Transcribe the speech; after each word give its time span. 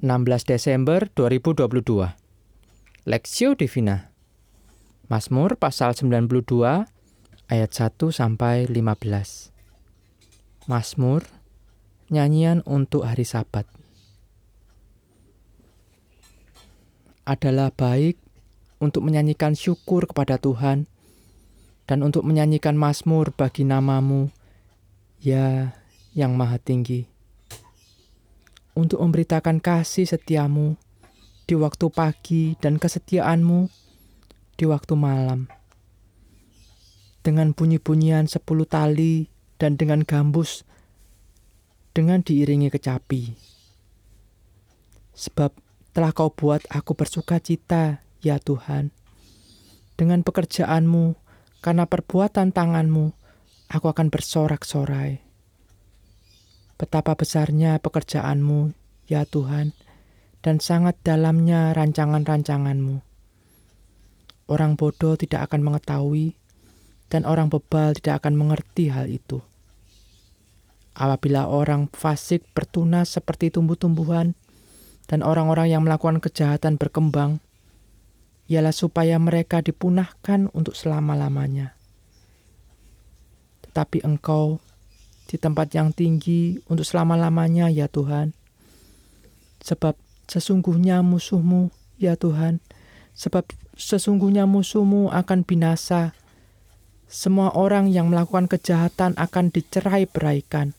16 0.00 0.48
Desember 0.48 1.04
2022 1.12 2.16
Lexio 3.04 3.52
Divina. 3.52 4.08
Mazmur 5.12 5.60
pasal 5.60 5.92
92 5.92 6.88
ayat 7.52 7.70
1 7.76 8.00
sampai 8.08 8.64
15 8.64 9.52
Mazmur 10.64 11.28
nyanyian 12.08 12.64
untuk 12.64 13.04
hari 13.04 13.28
Sabat. 13.28 13.68
Adalah 17.28 17.68
baik 17.76 18.16
untuk 18.80 19.04
menyanyikan 19.04 19.52
syukur 19.52 20.08
kepada 20.08 20.40
Tuhan 20.40 20.88
dan 21.84 22.00
untuk 22.00 22.24
menyanyikan 22.24 22.80
mazmur 22.80 23.36
bagi 23.36 23.68
namamu 23.68 24.32
ya 25.20 25.76
yang 26.16 26.32
maha 26.34 26.56
tinggi 26.56 27.11
untuk 28.72 29.04
memberitakan 29.04 29.60
kasih 29.60 30.08
setiamu 30.08 30.80
di 31.44 31.54
waktu 31.58 31.86
pagi 31.92 32.56
dan 32.56 32.80
kesetiaanmu 32.80 33.68
di 34.56 34.64
waktu 34.64 34.94
malam. 34.96 35.50
Dengan 37.22 37.54
bunyi-bunyian 37.54 38.26
sepuluh 38.26 38.66
tali 38.66 39.30
dan 39.60 39.78
dengan 39.78 40.02
gambus, 40.02 40.66
dengan 41.94 42.24
diiringi 42.24 42.72
kecapi. 42.72 43.38
Sebab 45.12 45.54
telah 45.92 46.10
kau 46.16 46.32
buat 46.32 46.64
aku 46.72 46.96
bersuka 46.96 47.38
cita, 47.38 48.00
ya 48.24 48.40
Tuhan. 48.40 48.90
Dengan 49.94 50.24
pekerjaanmu, 50.24 51.14
karena 51.62 51.84
perbuatan 51.86 52.50
tanganmu, 52.50 53.14
aku 53.70 53.86
akan 53.86 54.08
bersorak-sorai. 54.08 55.31
Betapa 56.82 57.14
besarnya 57.14 57.78
pekerjaanmu, 57.78 58.74
ya 59.06 59.22
Tuhan, 59.22 59.70
dan 60.42 60.58
sangat 60.58 60.98
dalamnya 61.06 61.70
rancangan-rancanganmu. 61.78 62.98
Orang 64.50 64.74
bodoh 64.74 65.14
tidak 65.14 65.46
akan 65.46 65.62
mengetahui, 65.62 66.34
dan 67.06 67.22
orang 67.22 67.54
bebal 67.54 67.94
tidak 67.94 68.26
akan 68.26 68.34
mengerti 68.34 68.90
hal 68.90 69.06
itu. 69.06 69.38
Apabila 70.98 71.46
orang 71.46 71.86
fasik 71.94 72.50
bertunas 72.50 73.14
seperti 73.14 73.54
tumbuh-tumbuhan, 73.54 74.34
dan 75.06 75.22
orang-orang 75.22 75.70
yang 75.70 75.86
melakukan 75.86 76.18
kejahatan 76.18 76.82
berkembang, 76.82 77.38
ialah 78.50 78.74
supaya 78.74 79.22
mereka 79.22 79.62
dipunahkan 79.62 80.50
untuk 80.50 80.74
selama-lamanya. 80.74 81.78
Tetapi 83.70 84.02
engkau 84.02 84.58
di 85.32 85.40
tempat 85.40 85.72
yang 85.72 85.96
tinggi 85.96 86.60
untuk 86.68 86.84
selama-lamanya 86.84 87.72
ya 87.72 87.88
Tuhan. 87.88 88.36
Sebab 89.64 89.96
sesungguhnya 90.28 91.00
musuhmu 91.00 91.72
ya 91.96 92.20
Tuhan, 92.20 92.60
sebab 93.16 93.48
sesungguhnya 93.72 94.44
musuhmu 94.44 95.08
akan 95.08 95.48
binasa. 95.48 96.12
Semua 97.08 97.52
orang 97.52 97.88
yang 97.88 98.12
melakukan 98.12 98.48
kejahatan 98.48 99.16
akan 99.16 99.52
dicerai 99.52 100.08
beraikan. 100.08 100.72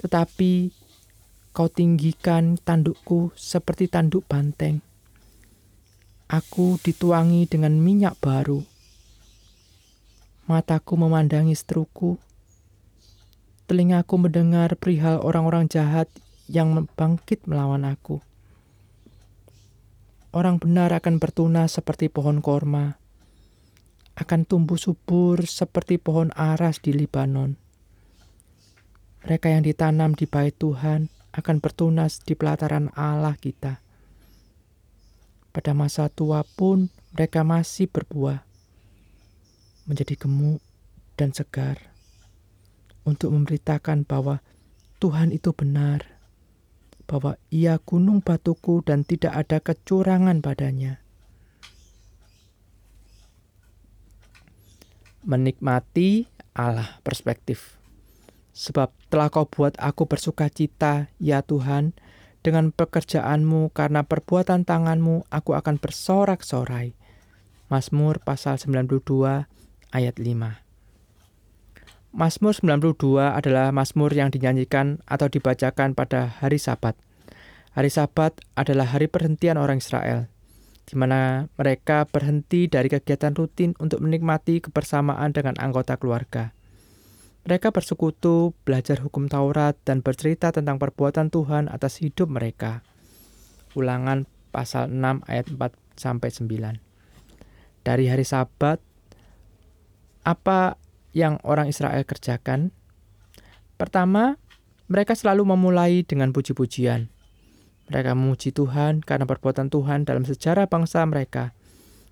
Tetapi 0.00 0.72
kau 1.52 1.68
tinggikan 1.68 2.56
tandukku 2.60 3.32
seperti 3.36 3.88
tanduk 3.88 4.24
banteng. 4.24 4.80
Aku 6.32 6.80
dituangi 6.80 7.44
dengan 7.44 7.76
minyak 7.76 8.16
baru. 8.20 8.64
Mataku 10.48 10.96
memandangi 10.96 11.52
seteruku 11.52 12.16
telingaku 13.64 14.20
mendengar 14.20 14.76
perihal 14.76 15.24
orang-orang 15.24 15.72
jahat 15.72 16.12
yang 16.52 16.76
bangkit 16.96 17.48
melawan 17.48 17.88
aku. 17.88 18.20
Orang 20.34 20.60
benar 20.60 20.92
akan 20.92 21.16
bertunas 21.16 21.78
seperti 21.78 22.12
pohon 22.12 22.44
korma, 22.44 23.00
akan 24.20 24.44
tumbuh 24.44 24.76
subur 24.76 25.46
seperti 25.48 25.96
pohon 25.96 26.34
aras 26.36 26.82
di 26.82 26.92
Libanon. 26.92 27.56
Mereka 29.24 29.48
yang 29.48 29.64
ditanam 29.64 30.12
di 30.12 30.28
bait 30.28 30.52
Tuhan 30.52 31.08
akan 31.32 31.56
bertunas 31.64 32.20
di 32.20 32.36
pelataran 32.36 32.92
Allah 32.92 33.38
kita. 33.40 33.80
Pada 35.54 35.72
masa 35.72 36.10
tua 36.10 36.42
pun 36.58 36.90
mereka 37.14 37.46
masih 37.46 37.88
berbuah, 37.88 38.42
menjadi 39.86 40.18
gemuk 40.18 40.60
dan 41.14 41.30
segar 41.30 41.93
untuk 43.04 43.32
memberitakan 43.36 44.08
bahwa 44.08 44.40
Tuhan 44.98 45.30
itu 45.30 45.52
benar, 45.52 46.04
bahwa 47.04 47.36
Ia 47.52 47.76
gunung 47.80 48.24
batuku 48.24 48.80
dan 48.80 49.04
tidak 49.04 49.36
ada 49.36 49.60
kecurangan 49.60 50.40
padanya. 50.40 51.04
Menikmati 55.24 56.28
Allah 56.52 57.00
perspektif. 57.00 57.80
Sebab 58.54 58.92
telah 59.08 59.28
kau 59.32 59.48
buat 59.48 59.74
aku 59.80 60.06
bersuka 60.06 60.46
cita, 60.46 61.10
ya 61.18 61.42
Tuhan, 61.42 61.96
dengan 62.44 62.70
pekerjaanmu 62.70 63.72
karena 63.72 64.04
perbuatan 64.04 64.68
tanganmu 64.68 65.26
aku 65.32 65.56
akan 65.56 65.80
bersorak-sorai. 65.80 66.92
Mazmur 67.72 68.20
pasal 68.20 68.60
92 68.60 69.48
ayat 69.90 70.16
5. 70.20 70.63
Mazmur 72.14 72.54
92 72.54 72.94
adalah 73.18 73.74
mazmur 73.74 74.14
yang 74.14 74.30
dinyanyikan 74.30 75.02
atau 75.02 75.26
dibacakan 75.26 75.98
pada 75.98 76.30
hari 76.38 76.62
Sabat. 76.62 76.94
Hari 77.74 77.90
Sabat 77.90 78.38
adalah 78.54 78.86
hari 78.86 79.10
perhentian 79.10 79.58
orang 79.58 79.82
Israel, 79.82 80.30
di 80.86 80.94
mana 80.94 81.50
mereka 81.58 82.06
berhenti 82.06 82.70
dari 82.70 82.86
kegiatan 82.86 83.34
rutin 83.34 83.74
untuk 83.82 83.98
menikmati 83.98 84.62
kebersamaan 84.62 85.34
dengan 85.34 85.58
anggota 85.58 85.98
keluarga. 85.98 86.54
Mereka 87.50 87.74
bersekutu, 87.74 88.54
belajar 88.62 89.02
hukum 89.02 89.26
Taurat, 89.26 89.74
dan 89.82 89.98
bercerita 89.98 90.54
tentang 90.54 90.78
perbuatan 90.78 91.34
Tuhan 91.34 91.66
atas 91.66 91.98
hidup 91.98 92.30
mereka. 92.30 92.86
Ulangan 93.74 94.30
pasal 94.54 94.86
6 94.86 95.26
ayat 95.26 95.50
4 95.50 95.98
sampai 95.98 96.30
9. 96.30 96.78
Dari 97.82 98.06
hari 98.06 98.22
Sabat, 98.22 98.78
apa 100.22 100.78
yang 101.14 101.38
orang 101.46 101.70
Israel 101.70 102.02
kerjakan? 102.02 102.74
Pertama, 103.78 104.36
mereka 104.90 105.16
selalu 105.16 105.56
memulai 105.56 106.04
dengan 106.04 106.34
puji-pujian. 106.34 107.08
Mereka 107.88 108.12
memuji 108.12 108.52
Tuhan 108.52 109.00
karena 109.00 109.24
perbuatan 109.24 109.72
Tuhan 109.72 110.04
dalam 110.04 110.28
sejarah 110.28 110.68
bangsa 110.68 111.04
mereka, 111.08 111.56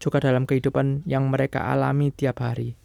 juga 0.00 0.20
dalam 0.22 0.48
kehidupan 0.48 1.04
yang 1.04 1.28
mereka 1.28 1.68
alami 1.68 2.14
tiap 2.14 2.40
hari. 2.40 2.76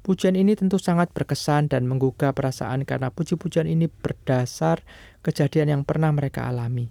Pujian 0.00 0.32
ini 0.32 0.56
tentu 0.56 0.80
sangat 0.80 1.12
berkesan 1.12 1.68
dan 1.68 1.84
menggugah 1.84 2.32
perasaan 2.32 2.88
karena 2.88 3.12
puji-pujian 3.12 3.68
ini 3.68 3.84
berdasar 3.84 4.80
kejadian 5.20 5.76
yang 5.76 5.82
pernah 5.84 6.08
mereka 6.08 6.48
alami, 6.48 6.88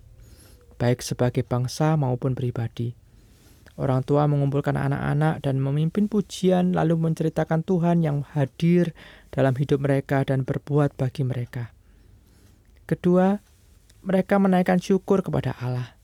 baik 0.78 1.02
sebagai 1.02 1.42
bangsa 1.42 1.98
maupun 1.98 2.38
pribadi. 2.38 2.94
Orang 3.80 4.04
tua 4.04 4.28
mengumpulkan 4.28 4.76
anak-anak 4.76 5.40
dan 5.40 5.64
memimpin 5.64 6.12
pujian 6.12 6.76
lalu 6.76 7.00
menceritakan 7.00 7.64
Tuhan 7.64 8.04
yang 8.04 8.28
hadir 8.36 8.92
dalam 9.32 9.56
hidup 9.56 9.80
mereka 9.80 10.28
dan 10.28 10.44
berbuat 10.44 11.00
bagi 11.00 11.24
mereka. 11.24 11.72
Kedua, 12.84 13.40
mereka 14.04 14.36
menaikkan 14.36 14.84
syukur 14.84 15.24
kepada 15.24 15.56
Allah. 15.64 15.96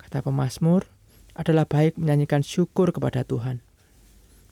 Kata 0.00 0.24
pemazmur, 0.24 0.88
adalah 1.36 1.68
baik 1.68 2.00
menyanyikan 2.00 2.40
syukur 2.40 2.96
kepada 2.96 3.28
Tuhan. 3.28 3.60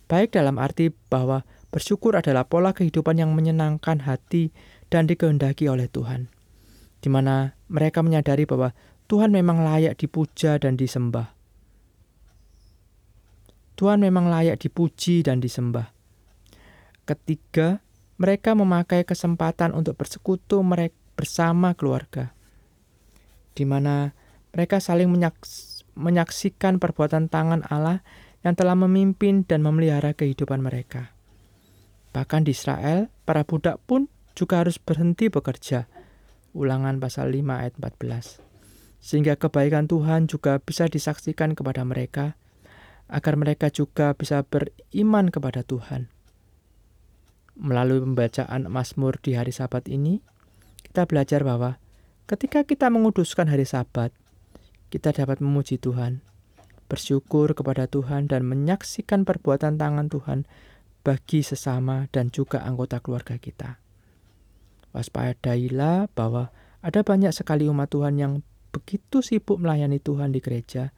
Baik 0.05 0.37
dalam 0.37 0.61
arti 0.61 0.93
bahwa 1.09 1.49
bersyukur 1.73 2.13
adalah 2.13 2.45
pola 2.45 2.77
kehidupan 2.77 3.17
yang 3.17 3.33
menyenangkan 3.33 4.05
hati 4.05 4.53
dan 4.93 5.09
dikehendaki 5.09 5.65
oleh 5.65 5.89
Tuhan. 5.89 6.29
Di 7.01 7.09
mana 7.09 7.57
mereka 7.73 8.05
menyadari 8.05 8.45
bahwa 8.45 8.77
Tuhan 9.09 9.33
memang 9.33 9.65
layak 9.65 9.97
dipuja 9.97 10.61
dan 10.61 10.77
disembah. 10.77 11.40
Tuhan 13.81 14.05
memang 14.05 14.29
layak 14.29 14.61
dipuji 14.61 15.25
dan 15.25 15.41
disembah. 15.41 15.89
Ketiga, 17.09 17.81
mereka 18.21 18.53
memakai 18.53 19.09
kesempatan 19.09 19.73
untuk 19.73 19.97
bersekutu 19.97 20.61
mereka 20.61 21.01
bersama 21.17 21.73
keluarga, 21.73 22.37
di 23.57 23.65
mana 23.65 24.13
mereka 24.53 24.85
saling 24.85 25.09
menyaks 25.09 25.81
menyaksikan 25.97 26.77
perbuatan 26.77 27.33
tangan 27.33 27.65
Allah 27.73 28.05
yang 28.45 28.53
telah 28.53 28.77
memimpin 28.77 29.49
dan 29.49 29.65
memelihara 29.65 30.13
kehidupan 30.13 30.61
mereka. 30.61 31.17
Bahkan 32.13 32.45
di 32.45 32.53
Israel, 32.53 33.09
para 33.25 33.49
budak 33.49 33.81
pun 33.89 34.13
juga 34.37 34.61
harus 34.61 34.77
berhenti 34.77 35.33
bekerja. 35.33 35.89
Ulangan 36.53 37.01
pasal 37.01 37.33
5 37.33 37.65
ayat 37.65 37.75
14. 37.81 38.45
Sehingga 39.01 39.41
kebaikan 39.41 39.89
Tuhan 39.89 40.29
juga 40.29 40.61
bisa 40.61 40.85
disaksikan 40.85 41.57
kepada 41.57 41.81
mereka 41.85 42.37
agar 43.11 43.35
mereka 43.35 43.69
juga 43.75 44.15
bisa 44.15 44.47
beriman 44.47 45.29
kepada 45.29 45.67
Tuhan. 45.67 46.07
Melalui 47.61 48.01
pembacaan 48.01 48.71
Mazmur 48.71 49.21
di 49.21 49.37
hari 49.37 49.53
Sabat 49.53 49.91
ini, 49.91 50.23
kita 50.81 51.05
belajar 51.05 51.45
bahwa 51.45 51.77
Ketika 52.31 52.63
kita 52.63 52.95
menguduskan 52.95 53.51
hari 53.51 53.67
Sabat, 53.67 54.15
kita 54.87 55.11
dapat 55.11 55.43
memuji 55.43 55.83
Tuhan, 55.83 56.23
bersyukur 56.87 57.59
kepada 57.59 57.91
Tuhan, 57.91 58.31
dan 58.31 58.47
menyaksikan 58.47 59.27
perbuatan 59.27 59.75
tangan 59.75 60.07
Tuhan 60.07 60.47
bagi 61.03 61.43
sesama 61.43 62.07
dan 62.15 62.31
juga 62.31 62.63
anggota 62.63 63.03
keluarga 63.03 63.35
kita. 63.35 63.83
Waspadailah 64.95 66.15
bahwa 66.15 66.55
ada 66.87 67.03
banyak 67.03 67.35
sekali 67.35 67.67
umat 67.67 67.91
Tuhan 67.91 68.15
yang 68.15 68.47
begitu 68.71 69.27
sibuk 69.27 69.59
melayani 69.59 69.99
Tuhan 69.99 70.31
di 70.31 70.39
gereja, 70.39 70.95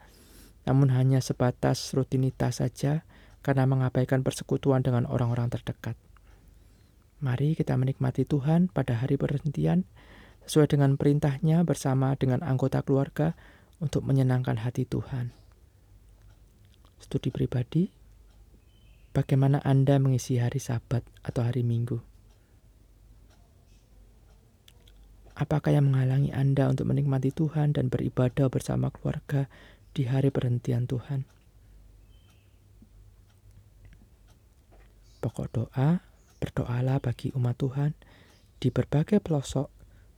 namun 0.63 0.95
hanya 0.95 1.19
sebatas 1.19 1.91
rutinitas 1.95 2.63
saja 2.63 3.03
karena 3.43 3.67
mengabaikan 3.67 4.23
persekutuan 4.23 4.87
dengan 4.87 5.05
orang-orang 5.11 5.51
terdekat. 5.51 5.99
Mari 7.23 7.55
kita 7.55 7.79
menikmati 7.79 8.27
Tuhan 8.27 8.71
pada 8.71 8.99
hari 8.99 9.15
perhentian 9.15 9.87
sesuai 10.47 10.75
dengan 10.75 10.99
perintahnya 10.99 11.63
bersama 11.63 12.19
dengan 12.19 12.43
anggota 12.43 12.83
keluarga 12.83 13.35
untuk 13.79 14.03
menyenangkan 14.07 14.63
hati 14.63 14.87
Tuhan. 14.87 15.31
Studi 17.03 17.35
pribadi, 17.35 17.91
bagaimana 19.11 19.59
Anda 19.63 19.99
mengisi 19.99 20.39
hari 20.39 20.63
sabat 20.63 21.03
atau 21.27 21.43
hari 21.47 21.67
minggu? 21.67 21.99
Apakah 25.35 25.75
yang 25.75 25.91
menghalangi 25.91 26.31
Anda 26.31 26.71
untuk 26.71 26.87
menikmati 26.91 27.35
Tuhan 27.35 27.75
dan 27.75 27.91
beribadah 27.91 28.47
bersama 28.47 28.95
keluarga 28.95 29.51
di 29.93 30.09
hari 30.09 30.33
perhentian 30.33 30.89
Tuhan? 30.89 31.29
Pokok 35.23 35.49
doa, 35.55 36.13
Berdoalah 36.43 36.99
bagi 36.99 37.31
umat 37.39 37.55
Tuhan 37.55 37.95
di 38.59 38.75
berbagai 38.75 39.23
pelosok 39.23 39.71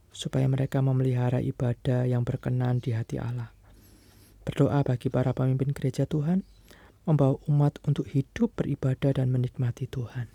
supaya 0.09 0.49
mereka 0.49 0.81
memelihara 0.81 1.37
ibadah 1.45 2.09
yang 2.09 2.25
berkenan 2.25 2.81
di 2.81 2.97
hati 2.97 3.21
Allah. 3.21 3.53
Berdoa 4.49 4.81
bagi 4.81 5.13
para 5.13 5.37
pemimpin 5.37 5.77
gereja 5.77 6.09
Tuhan, 6.09 6.41
membawa 7.05 7.37
umat 7.45 7.77
untuk 7.85 8.09
hidup 8.09 8.57
beribadah 8.57 9.21
dan 9.21 9.29
menikmati 9.29 9.85
Tuhan. 9.85 10.33